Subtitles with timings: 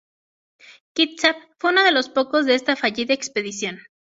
[0.93, 3.81] Kitsap fue uno de los poco de esta fallida expedición.